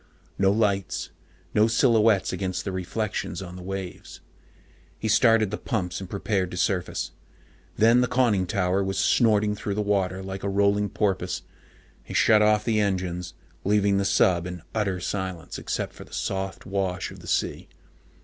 No 0.39 0.51
lights, 0.51 1.11
no 1.53 1.67
silhouettes 1.67 2.33
against 2.33 2.65
the 2.65 2.71
reflections 2.71 3.39
on 3.39 3.55
the 3.55 3.61
waves. 3.61 4.19
He 4.97 5.07
started 5.07 5.51
the 5.51 5.59
pumps 5.59 5.99
and 6.01 6.09
prepared 6.09 6.49
to 6.49 6.57
surface. 6.57 7.11
Then 7.77 8.01
the 8.01 8.07
conning 8.07 8.47
tower 8.47 8.83
was 8.83 8.97
snorting 8.97 9.53
through 9.53 9.75
the 9.75 9.83
water 9.83 10.23
like 10.23 10.41
a 10.41 10.49
rolling 10.49 10.89
porpoise. 10.89 11.43
He 12.03 12.15
shut 12.15 12.41
off 12.41 12.65
the 12.65 12.79
engines, 12.79 13.35
leaving 13.63 13.97
the 13.99 14.03
sub 14.03 14.47
in 14.47 14.63
utter 14.73 14.99
silence 14.99 15.59
except 15.59 15.93
for 15.93 16.03
the 16.03 16.13
soft 16.13 16.65
wash 16.65 17.11
of 17.11 17.19
the 17.19 17.27
sea. 17.27 17.69